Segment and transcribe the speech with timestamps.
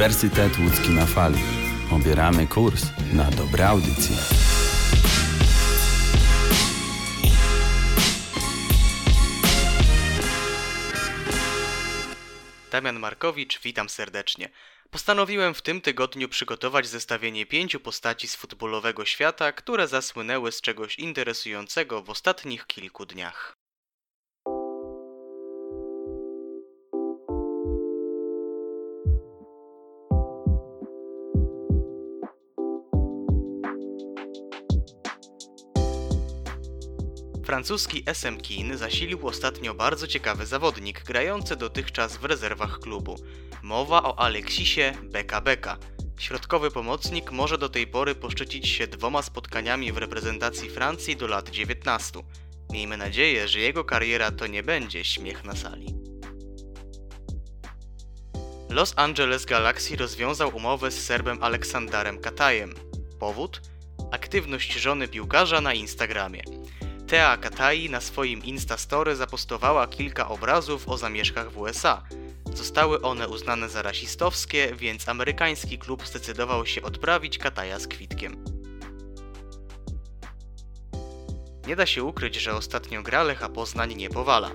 [0.00, 1.38] Uniwersytet Łódzki na Fali.
[1.90, 4.16] Obieramy kurs na dobre audycje.
[12.70, 14.48] Damian Markowicz, witam serdecznie.
[14.90, 20.98] Postanowiłem w tym tygodniu przygotować zestawienie pięciu postaci z futbolowego świata, które zasłynęły z czegoś
[20.98, 23.59] interesującego w ostatnich kilku dniach.
[37.50, 43.16] Francuski SM Kin zasilił ostatnio bardzo ciekawy zawodnik, grający dotychczas w rezerwach klubu.
[43.62, 45.78] Mowa o Aleksisie Beka Beka.
[46.18, 51.50] Środkowy pomocnik może do tej pory poszczycić się dwoma spotkaniami w reprezentacji Francji do lat
[51.50, 52.20] 19.
[52.72, 55.94] Miejmy nadzieję, że jego kariera to nie będzie śmiech na sali.
[58.68, 62.74] Los Angeles Galaxy rozwiązał umowę z Serbem Aleksandarem Katajem.
[63.18, 63.60] Powód?
[64.10, 66.42] Aktywność żony piłkarza na Instagramie.
[67.10, 72.02] Tea Katai na swoim Instastory zapostowała kilka obrazów o zamieszkach w USA.
[72.54, 78.44] Zostały one uznane za rasistowskie, więc amerykański klub zdecydował się odprawić Kataja z kwitkiem.
[81.66, 84.50] Nie da się ukryć, że ostatnio gra Lecha Poznań nie powala.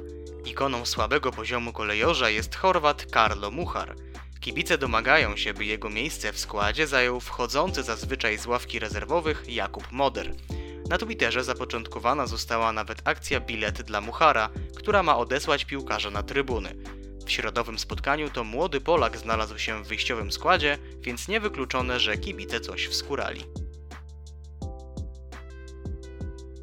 [0.45, 3.95] Ikoną słabego poziomu kolejorza jest Chorwat Karlo Muchar.
[4.39, 9.91] Kibice domagają się, by jego miejsce w składzie zajął wchodzący zazwyczaj z ławki rezerwowych Jakub
[9.91, 10.35] Moder.
[10.89, 16.75] Na Twitterze zapoczątkowana została nawet akcja Bilet dla Muchara, która ma odesłać piłkarza na trybuny.
[17.25, 22.59] W środowym spotkaniu to młody Polak znalazł się w wyjściowym składzie, więc niewykluczone, że kibice
[22.59, 23.45] coś wskurali.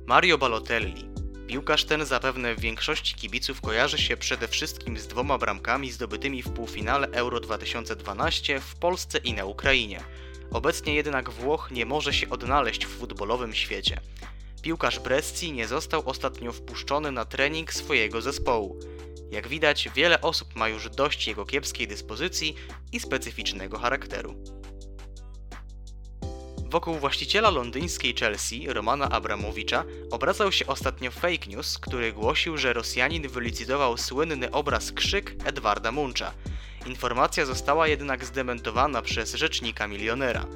[0.07, 1.09] Mario Balotelli.
[1.47, 6.51] Piłkarz ten zapewne w większości kibiców kojarzy się przede wszystkim z dwoma bramkami zdobytymi w
[6.51, 10.01] półfinale Euro 2012 w Polsce i na Ukrainie.
[10.51, 14.01] Obecnie jednak Włoch nie może się odnaleźć w futbolowym świecie.
[14.63, 18.81] Piłkarz Bresci nie został ostatnio wpuszczony na trening swojego zespołu.
[19.31, 22.55] Jak widać, wiele osób ma już dość jego kiepskiej dyspozycji
[22.93, 24.35] i specyficznego charakteru.
[26.73, 33.29] Wokół właściciela londyńskiej Chelsea, Romana Abramowicza, obracał się ostatnio fake news, który głosił, że Rosjanin
[33.29, 36.33] wylicytował słynny obraz Krzyk Edwarda Muncha.
[36.87, 40.47] Informacja została jednak zdementowana przez rzecznika milionera.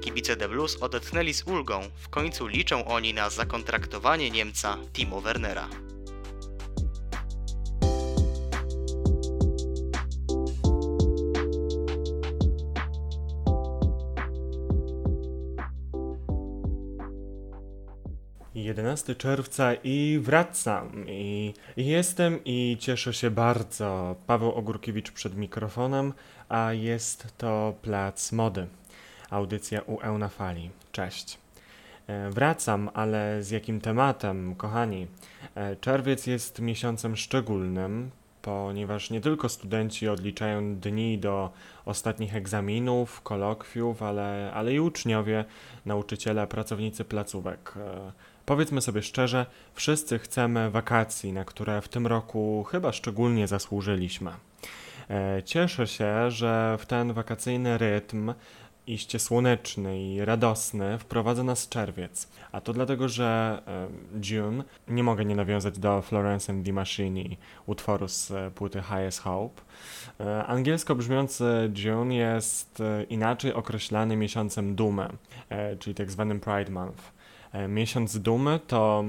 [0.00, 5.68] Kibice The Blues odetchnęli z ulgą, w końcu liczą oni na zakontraktowanie Niemca Timo Wernera.
[18.64, 21.04] Jedenasty czerwca i wracam.
[21.08, 24.16] I jestem i cieszę się bardzo.
[24.26, 26.12] Paweł Ogórkiewicz przed mikrofonem,
[26.48, 28.66] a jest to Plac Mody.
[29.30, 30.70] Audycja UE na fali.
[30.92, 31.38] Cześć.
[32.06, 35.06] E, Wracam, ale z jakim tematem, kochani?
[35.54, 38.10] E, Czerwiec jest miesiącem szczególnym,
[38.42, 41.50] ponieważ nie tylko studenci odliczają dni do
[41.84, 45.44] ostatnich egzaminów, kolokwiów, ale, ale i uczniowie,
[45.86, 47.74] nauczyciele, pracownicy placówek.
[48.44, 54.30] E, Powiedzmy sobie szczerze, wszyscy chcemy wakacji, na które w tym roku chyba szczególnie zasłużyliśmy.
[55.10, 58.34] E, Cieszę się, że w ten wakacyjny rytm
[58.86, 62.28] iście słoneczny i radosny wprowadza nas czerwiec.
[62.52, 63.88] A to dlatego, że e,
[64.30, 68.82] June, nie mogę nie nawiązać do Florence and the Machine i utworu z e, płyty
[68.82, 69.62] Highest Hope.
[70.20, 75.08] E, Angielsko brzmiący June jest e, inaczej określany miesiącem dumy,
[75.48, 77.13] e, czyli tak zwanym Pride Month.
[77.54, 79.04] E, Miesiąc dumy to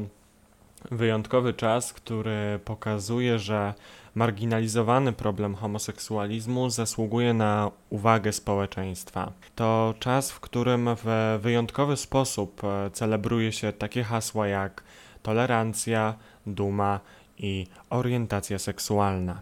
[0.91, 3.73] wyjątkowy czas, który pokazuje, że
[4.15, 9.31] marginalizowany problem homoseksualizmu zasługuje na uwagę społeczeństwa.
[9.55, 14.83] To czas, w którym w wyjątkowy sposób e, celebruje się takie hasła jak
[15.23, 16.15] tolerancja,
[16.47, 16.99] duma
[17.37, 19.41] i orientacja seksualna.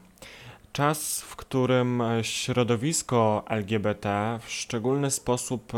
[0.73, 5.73] Czas, w którym e, środowisko LGBT w szczególny sposób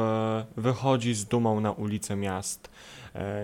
[0.58, 2.70] wychodzi z dumą na ulice miast,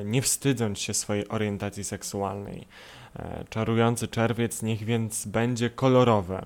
[0.05, 2.67] nie wstydząc się swojej orientacji seksualnej.
[3.15, 6.45] E, Czarujący czerwiec niech więc będzie kolorowy.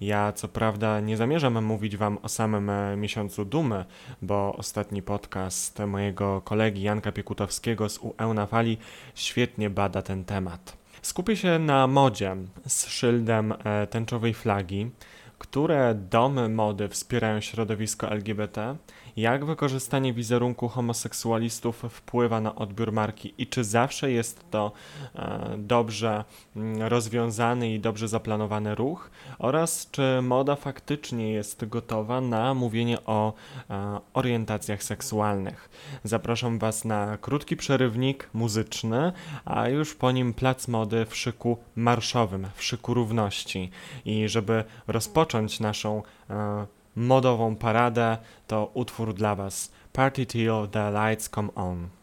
[0.00, 3.84] Ja co prawda nie zamierzam mówić Wam o samym e, miesiącu dumy,
[4.22, 8.78] bo ostatni podcast mojego kolegi Janka Piekutowskiego z UE na fali
[9.14, 10.76] świetnie bada ten temat.
[11.02, 12.36] Skupię się na modzie
[12.66, 14.90] z szyldem e, tęczowej flagi,
[15.38, 18.76] które domy mody wspierają środowisko LGBT
[19.16, 24.72] Jak wykorzystanie wizerunku homoseksualistów wpływa na odbiór marki i czy zawsze jest to
[25.14, 26.24] e, dobrze
[26.56, 29.10] mm, rozwiązany i dobrze zaplanowany ruch?
[29.38, 33.32] Oraz czy moda faktycznie jest gotowa na mówienie o
[33.70, 35.70] e, orientacjach seksualnych?
[36.04, 39.12] Zapraszam Was na krótki przerywnik muzyczny,
[39.44, 43.70] a już po nim plac mody w szyku marszowym, w szyku równości.
[44.04, 46.66] I żeby rozpocząć naszą e,
[46.96, 52.01] modową paradę, to utwór dla Was Party Till the Lights Come On.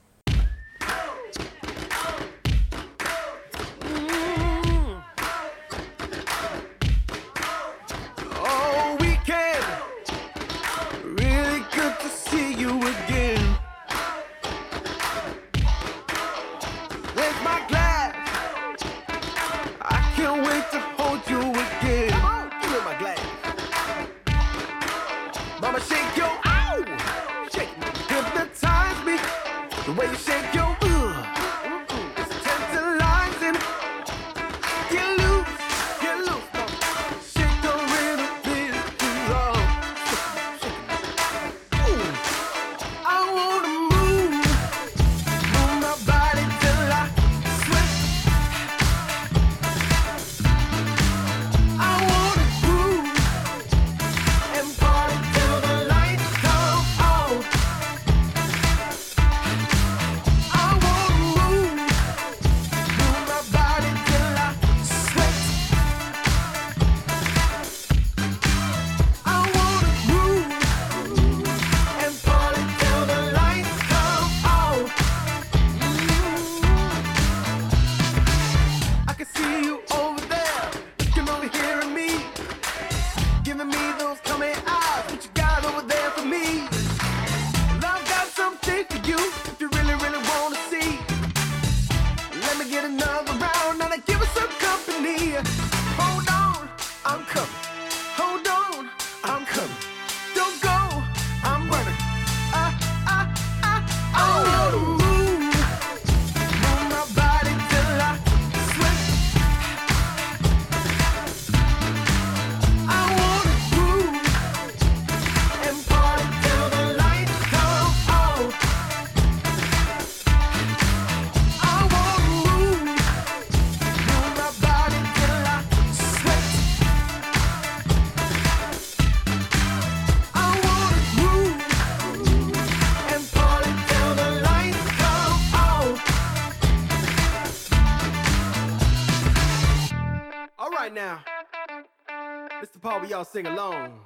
[143.10, 144.00] Y'all sing along.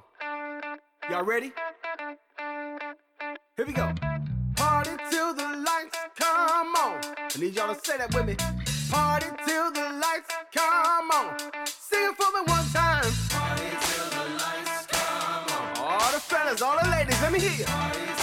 [1.10, 1.52] Y'all ready?
[3.58, 3.94] Here we go.
[4.56, 7.02] Party till the lights come on.
[7.18, 8.36] I need y'all to say that with me.
[8.90, 11.38] Party till the lights come on.
[11.66, 13.04] Sing it for me one time.
[13.30, 16.00] Party till the lights come on.
[16.00, 18.23] All the fellas, all the ladies, let me hear you.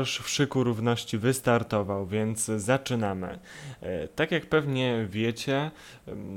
[0.00, 3.38] Marsz w szyku równości wystartował, więc zaczynamy.
[3.80, 5.70] E, Tak jak pewnie wiecie,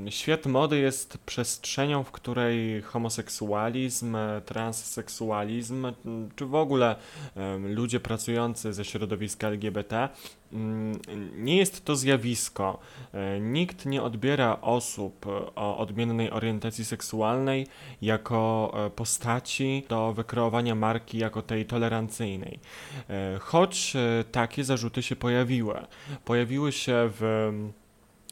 [0.08, 5.92] świat mody jest przestrzenią, w której homoseksualizm, transseksualizm,
[6.36, 6.96] czy w ogóle
[7.64, 10.08] ludzie pracujący ze środowiska LGBT
[11.36, 12.78] nie jest to zjawisko.
[13.12, 17.66] E, Nikt nie odbiera osób e, o odmiennej orientacji seksualnej
[18.02, 22.58] jako e, postaci do wykreowania marki jako tej tolerancyjnej.
[23.40, 23.96] Choć
[24.32, 25.74] takie zarzuty się pojawiły.
[26.24, 27.52] Pojawiły się w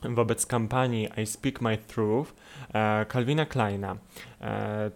[0.02, 2.32] wobec kampanii I Speak My Truth
[3.12, 3.96] Calvina Kleina.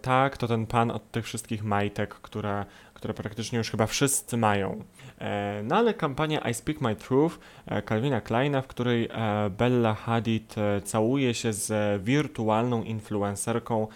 [0.01, 2.65] Tak, to ten pan od tych wszystkich majtek, które,
[2.97, 4.83] które praktycznie już chyba wszyscy mają.
[5.19, 9.93] E, no ale kampania I Speak My Truth e, Calvina Kleina, w której e, Bella
[9.93, 13.87] Hadid całuje się z wirtualną influencerką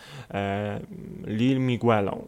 [1.23, 2.27] Lil Miguelą.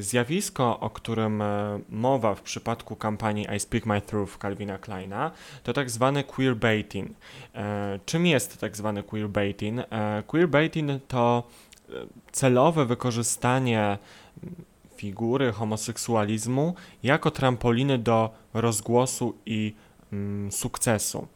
[0.00, 1.42] Zjawisko, o którym
[1.88, 5.30] mowa w przypadku kampanii I Speak My Truth Calvina Kleina,
[5.62, 7.10] to tak zwany queerbaiting.
[8.06, 9.80] Czym jest tak zwany queerbaiting?
[10.26, 11.42] Queerbaiting to
[12.32, 13.98] celowe wykorzystanie
[14.96, 19.74] figury homoseksualizmu jako trampoliny do rozgłosu i
[20.12, 21.26] mm, sukcesu.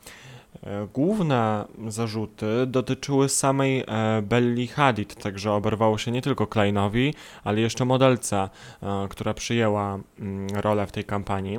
[0.62, 7.14] E, Główne zarzuty dotyczyły samej e, Belli Hadid, także oberwało się nie tylko Kleinowi,
[7.44, 8.48] ale jeszcze modelce,
[8.82, 11.58] e, która przyjęła mm, rolę w tej kampanii.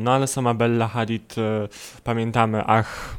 [0.00, 1.34] No ale sama Bella Hadid,
[2.04, 3.16] pamiętamy, ach,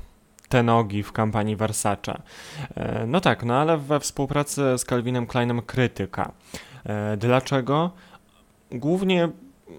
[0.49, 2.21] te nogi w kampanii Versace.
[3.07, 6.31] No tak, no ale we współpracy z Calvinem Kleinem krytyka.
[6.87, 7.91] E, Dlaczego?
[8.71, 9.29] Głównie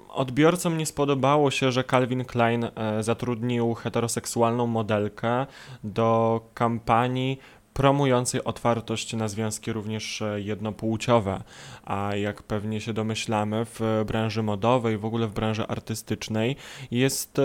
[0.08, 5.46] odbiorcom nie spodobało się, że Calvin Klein e, zatrudnił heteroseksualną modelkę
[5.84, 7.38] do kampanii
[7.74, 11.42] promującej otwartość na związki również e, jednopłciowe.
[11.84, 16.56] A jak pewnie się domyślamy, w branży modowej, w ogóle w branży artystycznej
[16.90, 17.40] jest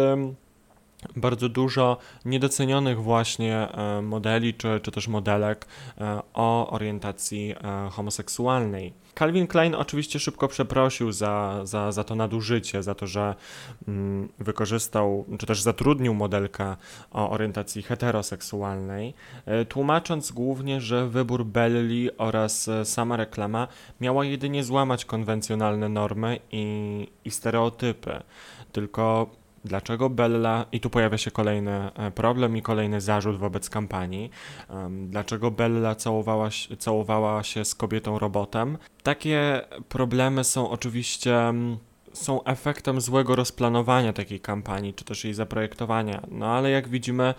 [1.15, 5.67] bardzo dużo niedocenionych właśnie e, modeli czy, czy też modelek
[5.97, 8.93] e, o orientacji e, homoseksualnej.
[9.19, 13.35] Calvin Klein oczywiście szybko przeprosił za, za, za to nadużycie, za to, że
[13.87, 16.75] mm, wykorzystał, czy też zatrudnił modelkę
[17.11, 19.13] o orientacji heteroseksualnej,
[19.69, 23.67] tłumacząc głównie, że wybór Belli oraz sama reklama
[24.01, 28.21] miała jedynie złamać konwencjonalne normy i, i stereotypy.
[28.71, 29.29] Tylko
[29.65, 34.29] Dlaczego Bella, i tu pojawia się kolejny e, problem i kolejny zarzut wobec kampanii,
[35.07, 38.77] dlaczego Bella całowała, całowała się z kobietą robotem?
[39.03, 41.53] Takie problemy są oczywiście
[42.13, 46.21] są efektem złego rozplanowania takiej kampanii, czy też jej zaprojektowania.
[46.31, 47.33] No ale jak widzimy,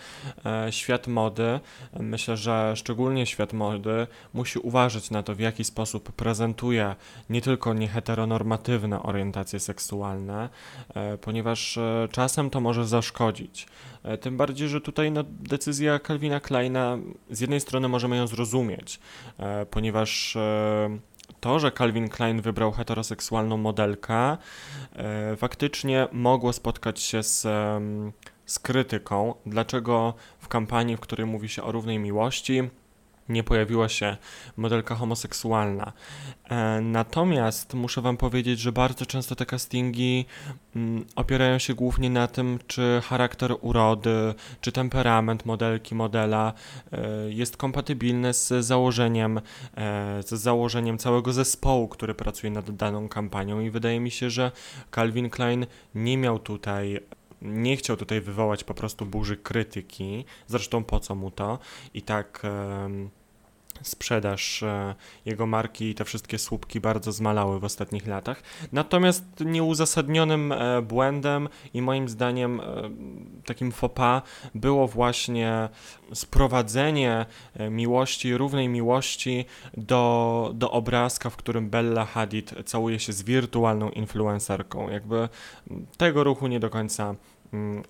[0.46, 1.60] e, świat mody,
[2.00, 6.96] myślę, że szczególnie świat mody musi uważać na to, w jaki sposób prezentuje
[7.30, 10.48] nie tylko nieheteronormatywne orientacje seksualne,
[10.94, 13.66] e, ponieważ e, czasem to może zaszkodzić.
[14.20, 16.98] Tym bardziej, że tutaj no, decyzja Calvina Kleina
[17.30, 19.00] z jednej strony możemy ją zrozumieć,
[19.70, 20.36] ponieważ
[21.44, 24.36] to, że Calvin Klein wybrał heteroseksualną modelkę,
[24.96, 27.46] e, faktycznie mogło spotkać się z,
[28.46, 29.34] z krytyką.
[29.46, 32.62] Dlaczego w kampanii, w której mówi się o równej miłości,
[33.28, 34.16] nie pojawiła się
[34.56, 35.92] modelka homoseksualna.
[36.50, 40.26] E, Natomiast muszę Wam powiedzieć, że bardzo często te castingi
[40.76, 46.52] mm, opierają się głównie na tym, czy charakter urody, czy temperament modelki, modela
[46.92, 49.42] e, jest kompatybilny z założeniem, e,
[50.22, 54.52] z założeniem całego zespołu, który pracuje nad daną kampanią i wydaje mi się, że
[54.94, 57.00] Calvin Klein nie miał tutaj
[57.44, 61.58] nie chciał tutaj wywołać po prostu burzy krytyki, zresztą po co mu to?
[61.94, 62.42] I tak
[63.82, 68.42] sprzedaż e, jego marki i te wszystkie słupki bardzo zmalały w ostatnich latach.
[68.72, 72.64] Natomiast nieuzasadnionym e, błędem i moim zdaniem e,
[73.46, 74.22] takim pas
[74.54, 75.68] było właśnie
[76.12, 77.26] sprowadzenie
[77.70, 79.44] miłości, równej miłości
[79.76, 84.90] do, do obrazka, w którym Bella Hadid całuje się z wirtualną influencerką.
[84.90, 85.28] Jakby
[85.96, 87.14] tego ruchu nie do końca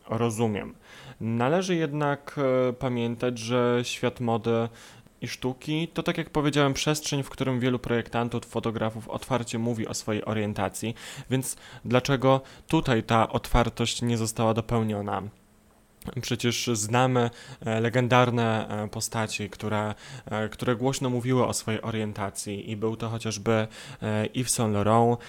[0.09, 0.75] rozumiem.
[1.21, 2.37] Należy jednak
[2.68, 4.68] e, pamiętać, że świat mody
[5.21, 9.94] i sztuki to, tak jak powiedziałem, przestrzeń, w którym wielu projektantów, fotografów otwarcie mówi o
[9.94, 10.94] swojej orientacji,
[11.30, 15.23] więc dlaczego tutaj ta otwartość nie została dopełniona?
[16.20, 17.30] Przecież znamy
[17.64, 19.94] e, legendarne e, postaci, które,
[20.26, 23.66] e, które głośno mówiły o swojej orientacji i był to chociażby
[24.34, 25.20] Yves Saint Laurent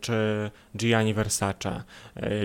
[0.00, 1.82] czy Gianni Versace.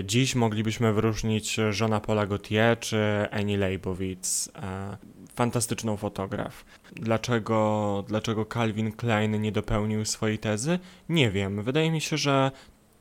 [0.04, 4.48] Dziś moglibyśmy wyróżnić żona Paula Gaultier czy Annie Leibovitz.
[4.62, 4.96] e,
[5.34, 6.64] Fantastyczną fotograf.
[6.92, 10.78] Dlaczego, dlaczego Calvin Klein nie dopełnił swojej tezy?
[11.08, 11.62] Nie wiem.
[11.62, 12.50] Wydaje mi się, że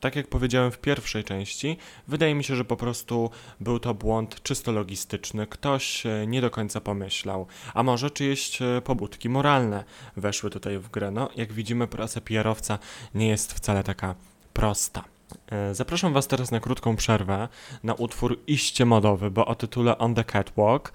[0.03, 3.29] tak jak powiedziałem w pierwszej części, wydaje mi się, że po prostu
[3.59, 5.47] był to błąd czysto logistyczny.
[5.47, 7.47] Ktoś e, nie do końca pomyślał.
[7.73, 9.83] A może czyjeś e, pobudki moralne
[10.17, 11.11] weszły tutaj w grę.
[11.11, 12.79] No, jak widzimy, praca PR-owca
[13.15, 14.15] nie jest wcale taka
[14.53, 15.03] prosta.
[15.51, 17.47] E, Zapraszam Was teraz na krótką przerwę
[17.83, 20.93] na utwór iście modowy, bo o tytule On the Catwalk.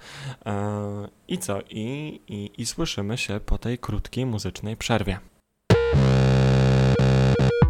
[1.27, 1.61] I co?
[1.69, 5.19] I, i, I słyszymy się po tej krótkiej muzycznej przerwie.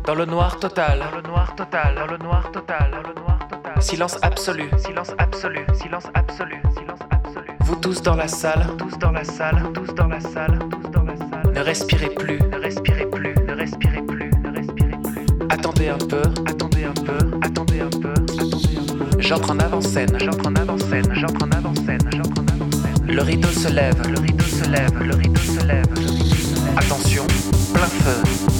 [0.09, 3.47] Dans le noir total, dans le noir total, dans le noir total, dans le noir
[3.47, 3.79] total.
[3.79, 7.51] Silence absolu, silence absolu, silence absolu, silence absolu.
[7.59, 11.03] Vous tous dans la salle, tous dans la salle, tous dans la salle, tous dans
[11.03, 11.53] la salle.
[11.53, 15.25] Ne respirez plus, ne respirez plus, ne respirez plus, ne respirez plus.
[15.51, 19.19] Attendez un peu, attendez un peu, attendez un peu, attendez un peu.
[19.19, 23.05] J'entre en avant-scène, j'entre en avant-scène, j'entre en avant-scène, j'entre en avant-scène.
[23.07, 25.85] Le rideau se lève, le rideau se lève, le rideau se lève.
[25.93, 26.77] le rideau se lève.
[26.77, 27.27] Attention,
[27.75, 28.58] plein feu.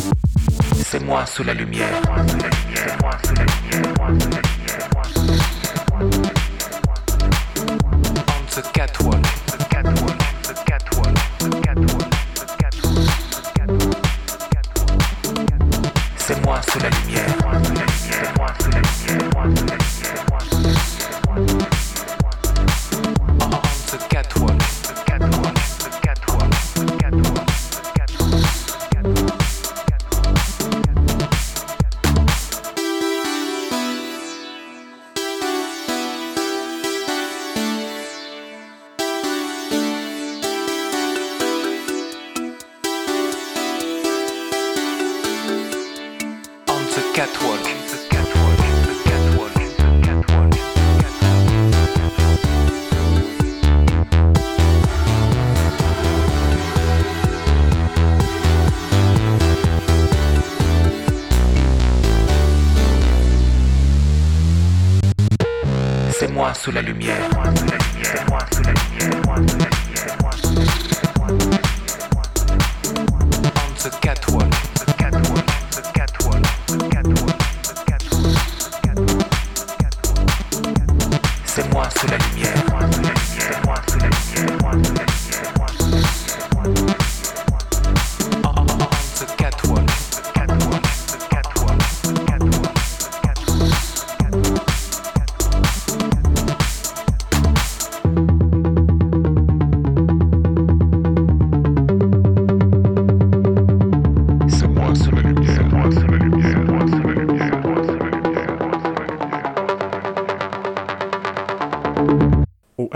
[0.91, 1.85] C'est moi sous la lumière.
[2.73, 3.93] C'est moi sous la lumière.
[8.27, 14.39] On the catwalk, the catwalk, the catwalk, the catwalk, the catwalk, the catwalk, the
[15.45, 15.93] catwalk.
[16.17, 17.37] C'est moi sous la lumière.
[18.09, 19.98] C'est moi sous la lumière.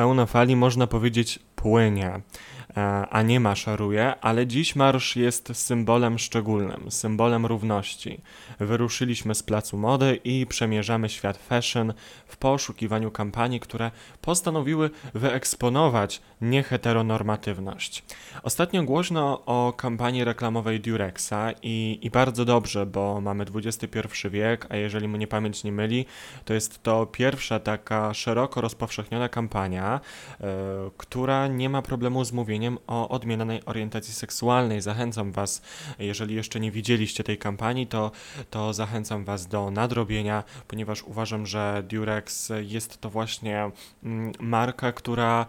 [0.03, 2.21] Euna Fali można powiedzieć płynie,
[3.09, 8.21] a nie maszeruje, ale dziś marsz jest symbolem szczególnym, symbolem równości.
[8.59, 11.93] Wyruszyliśmy z placu mody i przemierzamy świat fashion
[12.27, 18.03] w poszukiwaniu kampanii, które postanowiły wyeksponować nieheteronormatywność.
[18.43, 24.75] Ostatnio głośno o kampanii reklamowej Durexa i, i bardzo dobrze, bo mamy XXI wiek, a
[24.75, 26.05] jeżeli mnie pamięć nie myli,
[26.45, 29.99] to jest to pierwsza taka szeroko rozpowszechniona kampania,
[30.41, 30.45] e,
[30.97, 34.81] która nie ma problemu z mówieniem o odmienionej orientacji seksualnej.
[34.81, 35.61] Zachęcam Was,
[35.99, 38.11] jeżeli jeszcze nie widzieliście tej kampanii, to,
[38.49, 43.71] to zachęcam Was do nadrobienia, ponieważ uważam, że Durex jest to właśnie
[44.03, 45.45] mm, marka, która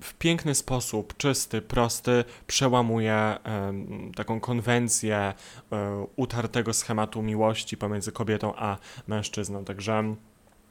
[0.00, 3.36] w piękny sposób, czysty, prosty, przełamuje
[4.16, 5.34] taką konwencję e,
[6.16, 9.64] utartego schematu miłości pomiędzy kobietą a mężczyzną.
[9.64, 10.14] Także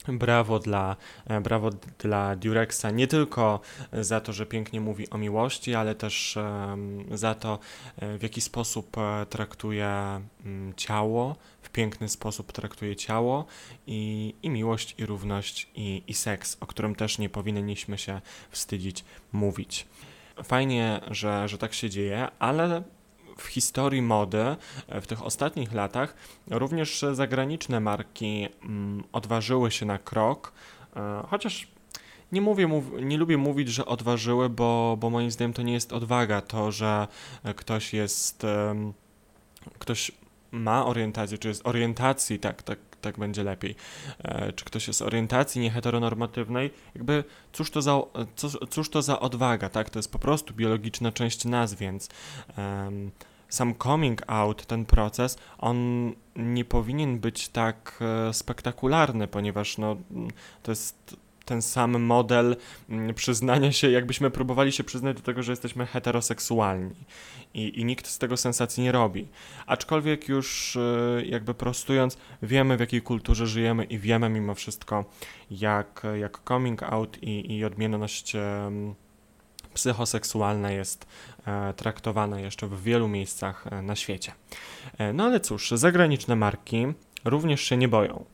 [0.08, 3.60] brawo dla, e, brawo dla Durexa nie tylko
[3.94, 6.38] za to, że pięknie mówi o miłości, ale też
[7.12, 7.60] za to,
[7.98, 13.46] e, w jaki sposób e, traktuje mm, ciało, w piękny sposób traktuje ciało
[13.88, 19.06] i, i miłość, i równość, i, i seks, o którym też nie powinniśmy się wstydzić
[19.34, 19.88] mówić.
[20.44, 22.84] Fajnie, że, że tak się dzieje, ale
[23.38, 24.56] w historii mody
[24.88, 26.16] e, w tych ostatnich latach
[26.48, 30.54] również zagraniczne marki mm, odważyły się na krok,
[30.96, 31.68] e, chociaż
[32.32, 35.94] nie, mówię, mów, nie lubię mówić, że odważyły, bo, bo moim zdaniem to nie jest
[35.94, 36.42] odwaga.
[36.42, 37.08] To, że
[37.44, 38.46] e, ktoś jest.
[39.80, 40.12] ktoś
[40.52, 43.76] ma orientację, czy jest orientacji, tak, tak, tak będzie lepiej.
[44.24, 48.02] E, czy ktoś jest orientacji nieheteronormatywnej, jakby cóż to za,
[48.36, 49.90] cóż, cóż to za odwaga, tak?
[49.90, 52.10] To jest po prostu biologiczna część nas, więc
[53.50, 59.98] sam coming out, ten proces, on nie powinien być tak e, spektakularny, ponieważ no,
[60.64, 62.56] to jest ten sam model
[62.90, 66.96] mm, przyznania się, jakbyśmy próbowali się przyznać do tego, że jesteśmy heteroseksualni
[67.54, 69.28] i, i nikt z tego sensacji nie robi.
[69.68, 75.06] Aczkolwiek już e, jakby prostując, wiemy w jakiej kulturze żyjemy i wiemy mimo wszystko,
[75.52, 78.36] jak, jak coming out i, i odmienność
[79.78, 81.08] psychoseksualna jest
[81.48, 84.32] e, traktowana jeszcze w wielu miejscach e, na świecie.
[84.98, 86.88] E, no ale cóż, zagraniczne marki
[87.26, 88.26] również się nie boją.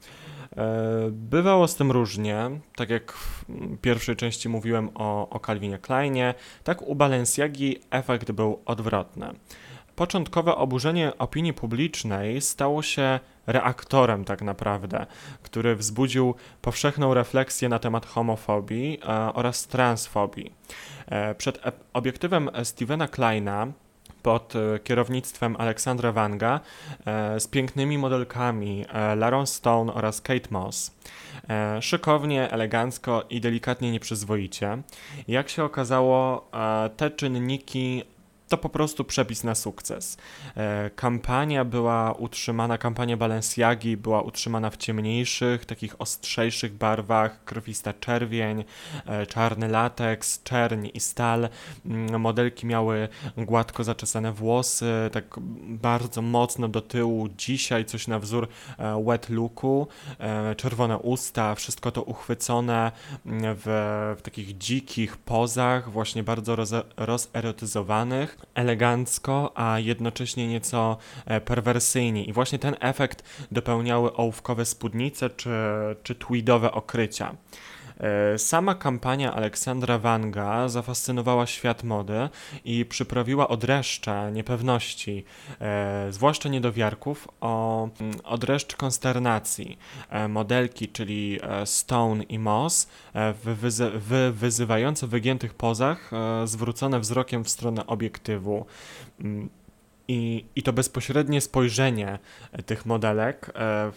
[0.58, 3.46] E, Bywało z tym różnie, tak jak w
[3.82, 9.28] pierwszej części mówiłem o, o Calvinie Kleinie, tak u Balenciagi efekt był odwrotny.
[9.96, 15.06] Początkowe oburzenie opinii publicznej stało się reaktorem tak naprawdę,
[15.44, 20.54] który wzbudził powszechną refleksję na temat homofobii e, oraz transfobii.
[21.08, 21.60] E, Przed
[21.94, 23.68] obiektywem Stevena Kleina
[24.24, 26.60] pod e, kierownictwem Aleksandra Wanga
[27.06, 30.92] e, z pięknymi modelkami e, Laron Stone oraz Kate Moss.
[31.80, 34.78] Szykownie, elegancko i delikatnie nieprzyzwoicie.
[35.28, 36.50] Jak się okazało,
[36.98, 38.04] te czynniki
[38.54, 40.18] to po prostu przepis na sukces.
[40.56, 48.64] E, kampania była utrzymana, kampania Balenciagi była utrzymana w ciemniejszych, takich ostrzejszych barwach, krwista czerwień,
[49.06, 51.50] e, czarny lateks, czerń i stal.
[51.86, 55.26] Mm, Modelki miały gładko zaczesane włosy, tak
[55.68, 59.88] bardzo mocno do tyłu, dzisiaj coś na wzór e, wet looku,
[60.58, 62.92] czerwone usta, wszystko to uchwycone
[63.26, 63.66] mm, w,
[64.18, 72.24] w takich dzikich pozach, właśnie bardzo roze, rozerotyzowanych, elegancko, a jednocześnie nieco e, perwersyjnie.
[72.26, 75.50] I właśnie ten efekt dopełniały ołówkowe spódnice czy,
[76.04, 77.36] czy tweedowe okrycia.
[78.00, 82.30] E, Sama kampania Aleksandra Wanga zafascynowała świat mody
[82.66, 85.24] i przyprawiła od dreszcze niepewności,
[85.62, 89.78] e, zwłaszcza niedowiarków, o, mm, o dreszcz konsternacji.
[90.10, 96.12] E, modelki, czyli Stone i Moss, w, wyzy- w wyzywająco wygiętych pozach,
[96.46, 98.66] zwrócone wzrokiem w stronę obiektywu.
[99.20, 99.50] Mm,
[100.08, 102.20] I, I to bezpośrednie spojrzenie
[102.66, 103.52] tych modelek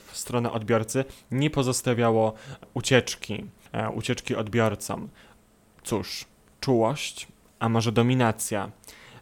[0.07, 2.35] w stronę odbiorcy nie pozostawiało
[2.75, 3.45] ucieczki,
[3.95, 5.09] ucieczki odbiorcom.
[5.85, 6.25] Cóż,
[6.61, 8.71] czułość, a może dominacja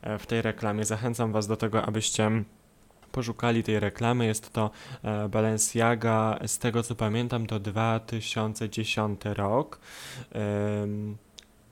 [0.03, 0.85] e, w tej reklamie.
[0.85, 2.31] Zachęcam Was do tego, abyście
[3.12, 4.27] poszukali tej reklamy.
[4.27, 4.71] Jest to
[5.03, 9.81] e, Balenciaga, z tego co pamiętam, to 2010 rok.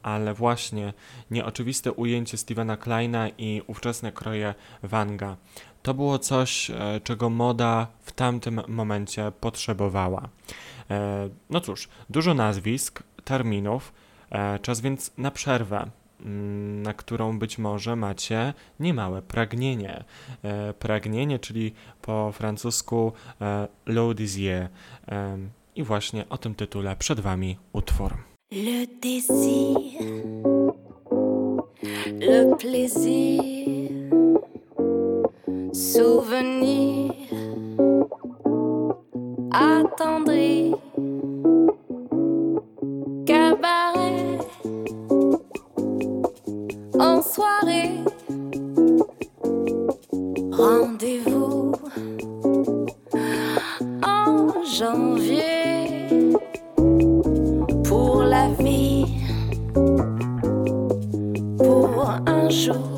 [0.02, 0.92] Ale właśnie
[1.30, 5.36] nieoczywiste ujęcie Stevena Kleina i ówczesne kroje Wanga.
[5.82, 10.28] To było coś, e, czego moda w tamtym momencie potrzebowała.
[10.90, 13.92] E, No cóż, dużo nazwisk, terminów,
[14.30, 15.90] e, czas więc na przerwę,
[16.20, 20.04] mm, na którą być może macie niemałe pragnienie.
[20.44, 24.68] E, Pragnienie, czyli po francusku e, L'eau désir.
[25.76, 28.16] I właśnie o tym tytule przed Wami utwór.
[28.52, 29.76] Le désir,
[32.20, 33.42] le plaisir,
[35.72, 37.12] souvenir,
[39.52, 40.74] attendri,
[43.26, 44.38] cabaret,
[46.98, 48.00] en soirée,
[50.50, 51.72] rendez-vous.
[54.04, 56.08] En janvier.
[57.84, 59.06] Pour la vie,
[61.58, 62.91] pour un jour,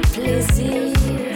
[0.00, 1.31] plaisir.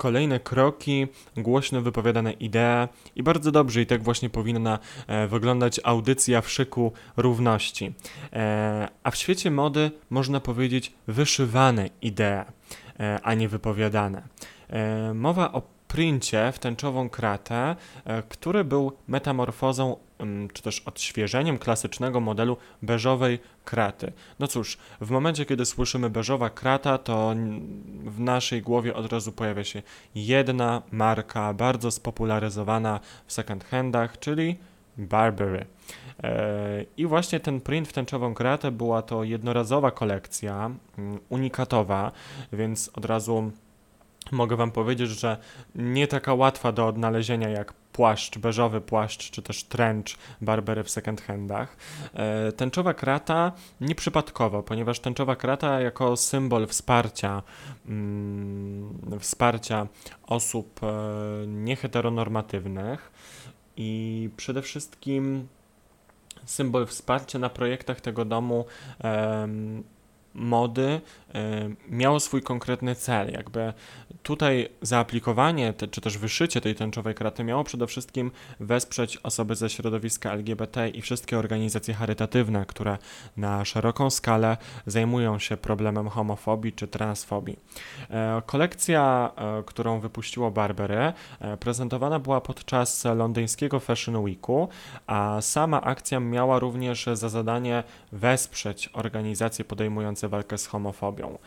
[0.00, 6.40] Kolejne kroki, głośno wypowiadane idee i bardzo dobrze i tak właśnie powinna e, wyglądać audycja
[6.40, 7.92] w szyku równości.
[8.32, 12.44] E, a w świecie mody można powiedzieć wyszywane idee,
[13.00, 14.22] e, a nie wypowiadane.
[15.14, 17.76] Mowa o princie w tęczową kratę,
[18.28, 19.96] który był metamorfozą
[20.52, 24.12] czy też odświeżeniem klasycznego modelu beżowej kraty.
[24.38, 27.34] No cóż, w momencie, kiedy słyszymy beżowa krata, to
[28.04, 29.82] w naszej głowie od razu pojawia się
[30.14, 34.56] jedna marka bardzo spopularyzowana w second handach, czyli
[34.96, 35.66] Burberry.
[36.22, 40.70] E, I właśnie ten print w tęczową kratę była to jednorazowa kolekcja,
[41.28, 42.12] unikatowa,
[42.52, 43.52] więc od razu
[44.32, 45.36] mogę Wam powiedzieć, że
[45.74, 50.06] nie taka łatwa do odnalezienia jak płaszcz, beżowy płaszcz, czy też trench
[50.40, 51.76] Barbery w second handach.
[52.14, 57.42] E, tęczowa krata nieprzypadkowo, ponieważ tęczowa krata jako symbol wsparcia,
[57.86, 59.86] mm, wsparcia
[60.26, 60.86] osób e,
[61.46, 63.12] nieheteronormatywnych
[63.76, 65.48] i przede wszystkim
[66.44, 68.64] symbol wsparcia na projektach tego domu
[70.34, 71.00] mody
[71.32, 73.32] em, miało swój konkretny cel.
[73.32, 73.72] Jakby
[74.22, 79.70] tutaj zaaplikowanie, te, czy też wyszycie tej tęczowej kraty miało przede wszystkim wesprzeć osoby ze
[79.70, 82.98] środowiska LGBT i wszystkie organizacje charytatywne, które
[83.36, 87.56] na szeroką skalę zajmują się problemem homofobii czy transfobii.
[88.10, 94.68] E, kolekcja, e, którą wypuściło Barbery, e, prezentowana była podczas londyńskiego Fashion Weeku,
[95.06, 101.38] a sama akcja miała również za zadanie wesprzeć organizacje podejmujące walkę z homofobią.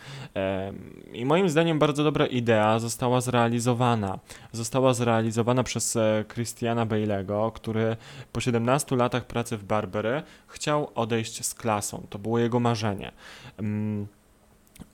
[1.13, 4.19] I moim zdaniem bardzo dobra idea została zrealizowana.
[4.51, 7.97] Została zrealizowana przez e, Christiana Bailego, który
[8.31, 12.05] po 17 latach pracy w Barbery chciał odejść z klasą.
[12.09, 13.11] To było jego marzenie.
[13.59, 14.07] Em,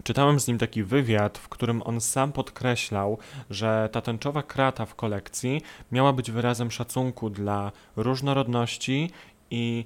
[0.04, 3.18] Czytałem z nim taki wywiad, w którym on sam podkreślał,
[3.50, 5.62] że ta tęczowa krata w kolekcji
[5.92, 9.12] miała być wyrazem szacunku dla różnorodności
[9.52, 9.86] i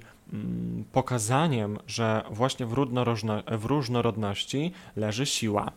[0.92, 2.74] pokazaniem, że właśnie w,
[3.58, 5.72] w różnorodności leży siła.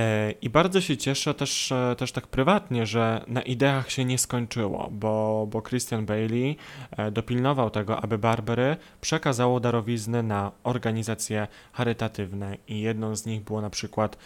[0.00, 4.18] E, I bardzo się cieszę też, e, też tak prywatnie, że na ideach się nie
[4.18, 6.56] skończyło, bo, bo Christian Bailey
[6.90, 13.60] e, dopilnował tego, aby Barbery przekazało darowizny na organizacje charytatywne i jedną z nich było
[13.60, 14.16] na przykład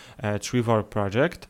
[0.40, 1.49] Trevor Project.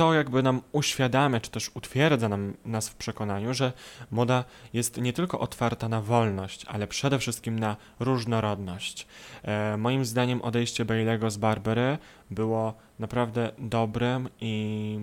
[0.00, 3.72] To jakby nam uświadamia, czy też utwierdza nam, nas w przekonaniu, że
[4.10, 9.06] moda jest nie tylko otwarta na wolność, ale przede wszystkim na różnorodność.
[9.42, 11.98] E, moim zdaniem odejście Bailey'ego z Barbery
[12.30, 14.98] było naprawdę dobrym i,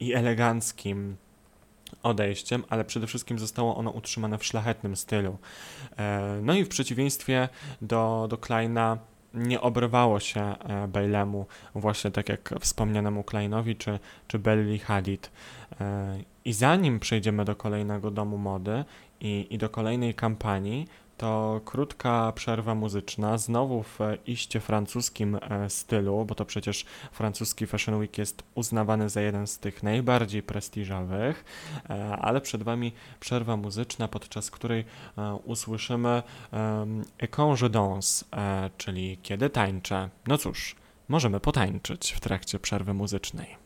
[0.00, 1.16] i eleganckim
[2.02, 5.38] odejściem, ale przede wszystkim zostało ono utrzymane w szlachetnym stylu.
[5.98, 7.48] E, no i w przeciwieństwie
[7.82, 8.98] do, do Kleina
[9.34, 15.30] nie oberwało się e, Bailemu właśnie tak jak wspomnianemu Kleinowi czy, czy Belly Hadid.
[15.80, 18.84] E, I zanim przejdziemy do kolejnego domu mody
[19.20, 20.86] i, i do kolejnej kampanii,
[21.20, 27.66] to krótka przerwa muzyczna, znowu w e, iście francuskim e, stylu, bo to przecież francuski
[27.66, 31.44] Fashion Week jest uznawany za jeden z tych najbardziej prestiżowych,
[31.90, 34.84] e, ale przed Wami przerwa muzyczna, podczas której
[35.44, 36.22] usłyszymy
[37.62, 38.24] je danse,
[38.78, 40.08] czyli kiedy tańczę.
[40.26, 40.76] No cóż,
[41.08, 43.56] możemy potańczyć w trakcie przerwy muzycznej.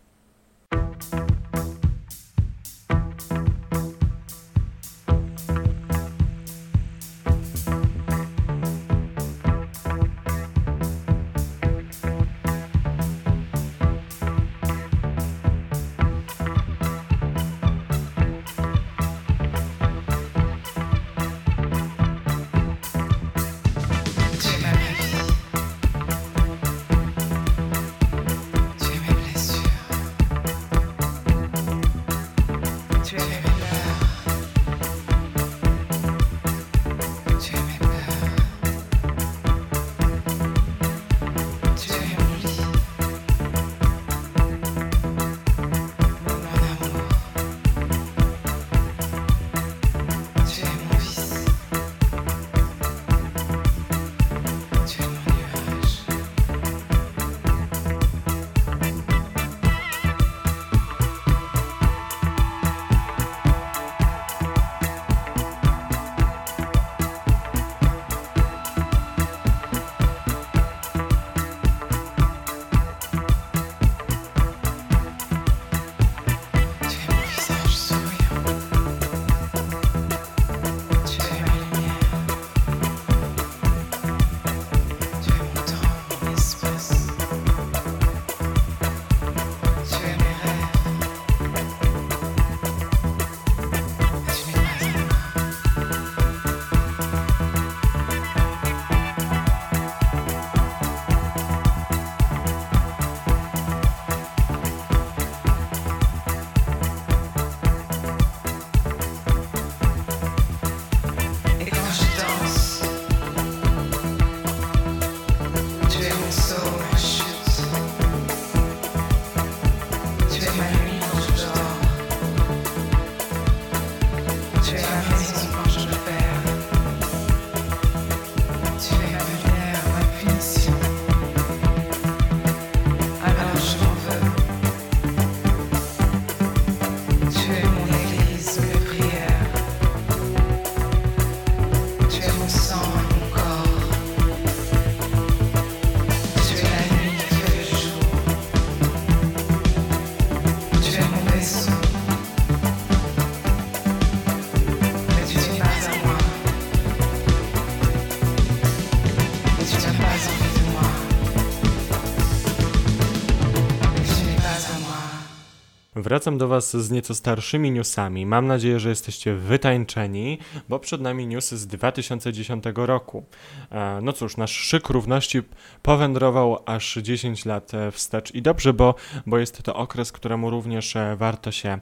[166.04, 168.26] Wracam do Was z nieco starszymi newsami.
[168.26, 170.38] Mam nadzieję, że jesteście wytańczeni,
[170.68, 173.24] bo przed nami newsy z 2010 roku.
[173.70, 175.42] E, No cóż, nasz szyk równości
[175.82, 178.94] powędrował aż 10 lat e, wstecz i dobrze, bo,
[179.26, 181.78] bo jest to okres, któremu również e, warto się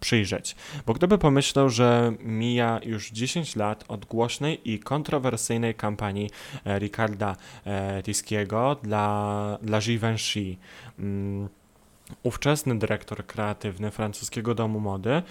[0.00, 0.56] przyjrzeć.
[0.86, 6.30] Bo kto by pomyślał, że mija już 10 lat od głośnej i kontrowersyjnej kampanii
[6.78, 7.36] Ricarda
[8.04, 10.56] Tiskiego dla, dla Givenchy.
[10.98, 11.48] Mm,
[12.22, 15.22] ówczesny dyrektor kreatywny francuskiego domu mody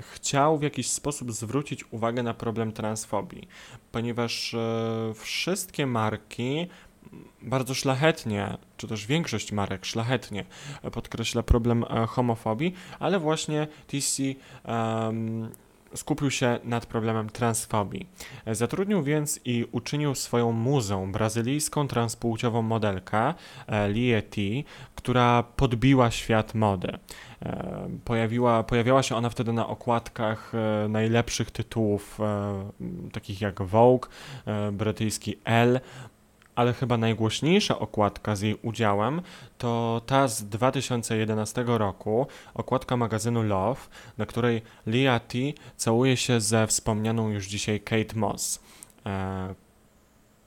[0.00, 3.48] chciał w jakiś sposób zwrócić uwagę na problem transfobii,
[3.92, 6.68] ponieważ e, wszystkie marki
[7.42, 10.44] bardzo szlachetnie, czy też większość marek szlachetnie
[10.82, 14.22] e, podkreśla problem e, homofobii, ale właśnie TC
[14.64, 15.50] em,
[15.94, 18.06] skupił się nad problemem transfobii.
[18.46, 23.34] Zatrudnił więc i uczynił swoją muzą brazylijską transpłciową modelkę
[23.66, 24.40] e, Lie T,
[24.94, 26.98] która podbiła świat mody.
[27.42, 32.18] E, Pojawiła, pojawiała się ona wtedy na okładkach e, najlepszych tytułów,
[33.12, 34.08] takich jak Vogue,
[34.72, 35.80] brytyjski Elle,
[36.54, 39.22] ale chyba najgłośniejsza okładka z jej udziałem
[39.58, 43.80] to ta z 2011 roku, okładka magazynu Love,
[44.18, 45.38] na której Lia T
[45.76, 48.60] całuje się ze wspomnianą już dzisiaj Kate Moss.
[49.06, 49.54] E,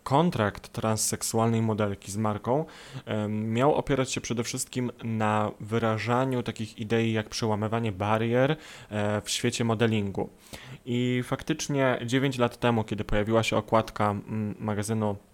[0.07, 2.65] kontrakt transseksualnej modelki z marką
[3.05, 8.51] em, miał opierać się przede wszystkim na wyrażaniu takich idei jak przełamywanie barier
[8.89, 10.29] e, w świecie modelingu.
[10.85, 15.26] I faktycznie 9 lat temu, kiedy pojawiła się okładka mm, magazynu e,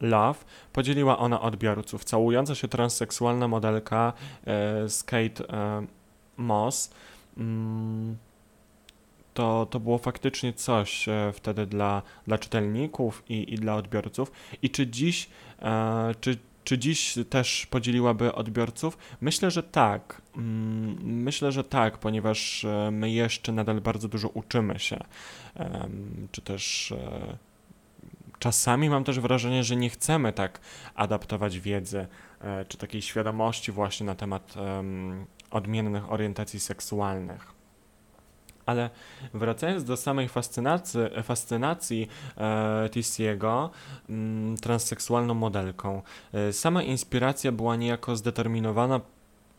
[0.00, 2.04] Love, podzieliła ona odbiorców.
[2.04, 4.12] Całująca się transseksualna modelka
[4.46, 5.86] e, z Kate e,
[6.36, 6.90] Moss
[7.36, 8.16] mm,
[9.34, 14.32] to, to było faktycznie coś e, wtedy dla, dla czytelników i, i dla odbiorców.
[14.62, 15.28] I czy dziś,
[15.62, 18.98] e, czy, czy dziś też podzieliłaby odbiorców?
[19.20, 20.22] Myślę, że tak.
[20.36, 24.98] Mm, Myślę, że tak, ponieważ e, my jeszcze nadal bardzo dużo uczymy się.
[26.32, 27.36] Czy też e,
[28.38, 30.60] czasami mam też wrażenie, że nie chcemy tak
[30.94, 32.06] adaptować wiedzy,
[32.40, 37.54] e, czy takiej świadomości właśnie na temat em, odmiennych orientacji seksualnych.
[38.66, 38.90] Ale
[39.34, 43.70] wracając do samej fascynacji, fascynacji e, Tissiego
[44.08, 49.00] mm, transseksualną modelką, e, sama inspiracja była niejako zdeterminowana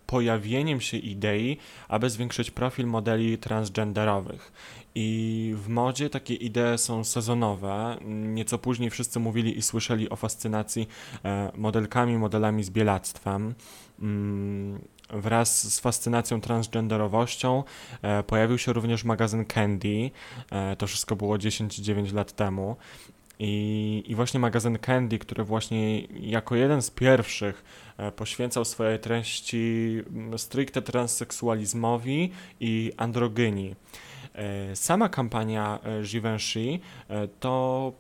[0.07, 4.51] pojawieniem się idei, aby zwiększyć profil modeli transgenderowych.
[4.95, 7.97] I w modzie takie idee są sezonowe.
[8.05, 10.87] Nieco później wszyscy mówili i słyszeli o fascynacji
[11.25, 13.55] e, modelkami, modelami z bielactwem.
[14.01, 14.79] Mm,
[15.09, 17.63] Wraz z fascynacją transgenderowością
[18.01, 20.11] e, pojawił się również magazyn Candy.
[20.51, 22.75] E, to wszystko było 10-9 lat temu.
[23.39, 27.63] I, I właśnie magazyn Candy, który właśnie jako jeden z pierwszych
[27.97, 30.01] e, poświęcał swoje treści
[30.37, 33.75] stricte transseksualizmowi i androgynii.
[34.35, 36.79] E, Sama kampania e, Givenchy
[37.39, 37.93] to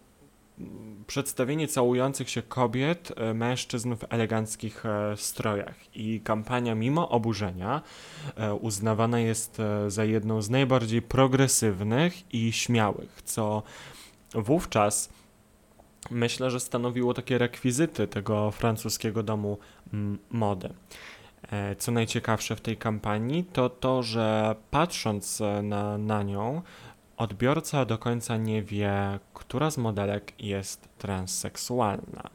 [1.07, 4.83] przedstawienie całujących się kobiet, mężczyzn w eleganckich
[5.15, 5.95] strojach.
[5.95, 7.81] I kampania, mimo oburzenia,
[8.61, 9.57] uznawana jest
[9.87, 13.63] za jedną z najbardziej progresywnych i śmiałych, co
[14.33, 15.09] wówczas
[16.11, 19.57] myślę, że stanowiło takie rekwizyty tego francuskiego domu
[19.93, 20.69] mm, mody.
[21.51, 26.61] E, Co najciekawsze w tej kampanii, to to, że patrząc e, na, na nią,
[27.17, 32.29] odbiorca do końca nie wie, która z modelek jest transseksualna.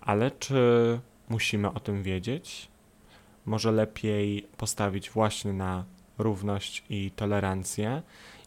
[0.00, 2.68] Ale czy musimy o tym wiedzieć?
[3.46, 5.84] Może lepiej postawić właśnie na
[6.18, 8.02] równość i tolerancję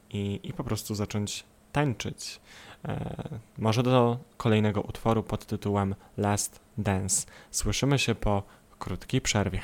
[0.10, 2.40] i, i po prostu zacząć tańczyć.
[2.86, 7.28] E, może do kolejnego utworu pod tytułem Last Dance.
[7.52, 8.44] Słyszymy się po
[8.80, 9.62] krótkiej przerwie.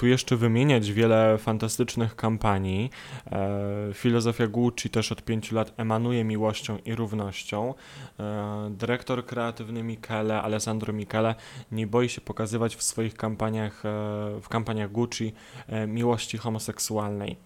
[0.00, 2.90] Tu jeszcze wymieniać wiele fantastycznych kampanii.
[3.26, 3.48] E,
[3.94, 7.74] filozofia Gucci też od pięciu lat emanuje miłością i równością.
[8.20, 11.34] E, dyrektor kreatywny Michele, Alessandro Michele,
[11.72, 13.88] nie boi się pokazywać w swoich kampaniach, e,
[14.42, 15.32] w kampaniach Gucci
[15.86, 17.36] miłości homoseksualnej.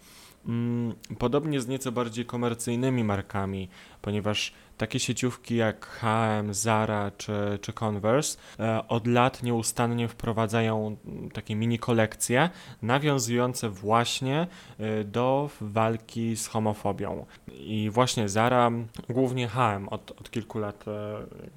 [0.46, 3.68] Mm, Podobnie z nieco bardziej komercyjnymi markami,
[4.02, 10.96] ponieważ takie sieciówki jak H&M, Zara czy, czy Converse e, od lat nieustannie wprowadzają
[11.32, 12.50] takie mini kolekcje
[12.82, 14.46] nawiązujące właśnie
[14.78, 17.26] e, do walki z homofobią.
[17.48, 18.70] I właśnie Zara,
[19.08, 20.84] głównie H&M od, od kilku lat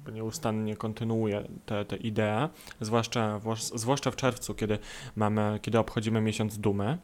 [0.06, 2.48] e, nieustannie kontynuuje te, te ideę,
[2.80, 3.40] zwłaszcza,
[3.74, 4.78] zwłaszcza w czerwcu, kiedy
[5.16, 6.98] mamy, kiedy obchodzimy miesiąc dumy.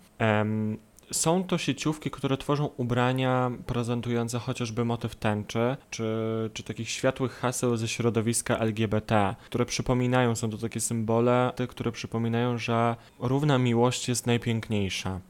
[1.14, 6.04] Są to sieciówki, które tworzą ubrania prezentujące chociażby motyw tęczy, czy,
[6.52, 11.92] czy takich światłych haseł ze środowiska LGBT, które przypominają, są to takie symbole, te, które
[11.92, 15.20] przypominają, że równa miłość jest najpiękniejsza.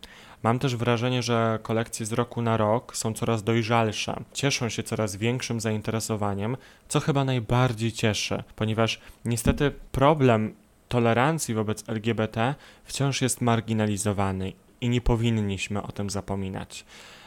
[0.42, 5.16] Mam też wrażenie, że kolekcje z roku na rok są coraz dojrzalsze, cieszą się coraz
[5.16, 6.56] większym zainteresowaniem,
[6.88, 10.54] co chyba najbardziej cieszy, ponieważ niestety problem
[10.88, 12.54] tolerancji wobec LGBT
[12.84, 16.84] wciąż jest marginalizowany i nie powinniśmy o tym zapominać.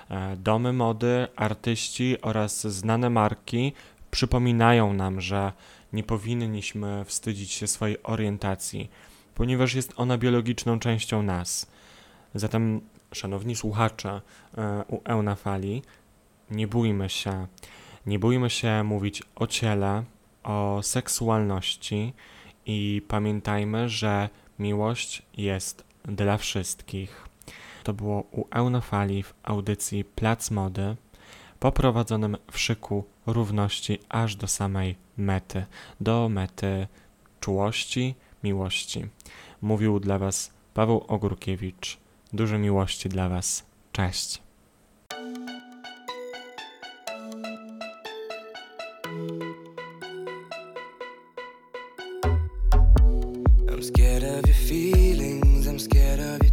[0.09, 3.73] E, Domy mody, artyści oraz znane marki
[4.11, 5.51] przypominają nam, że
[5.93, 8.89] nie powinniśmy wstydzić się swojej orientacji,
[9.35, 11.71] ponieważ jest ona biologiczną częścią nas.
[12.35, 12.81] Zatem,
[13.13, 14.21] szanowni słuchacze
[14.57, 15.81] e, u Eunafali,
[16.51, 17.47] nie bójmy się,
[18.05, 20.03] nie bójmy się mówić o ciele,
[20.43, 22.13] o seksualności
[22.65, 24.29] i pamiętajmy, że
[24.59, 27.26] miłość jest dla wszystkich.
[27.87, 30.95] To było u Eunofali w audycji Plac Mody,
[31.59, 35.65] poprowadzonym w szyku równości aż do samej mety,
[36.01, 36.87] do mety
[37.39, 39.05] czułości, miłości.
[39.61, 41.97] Mówił dla Was Paweł Ogórkiewicz.
[42.33, 43.65] Dużo miłości dla Was.
[43.91, 44.41] Cześć.
[53.69, 56.46] I'm scared of your feelings, I'm scared of your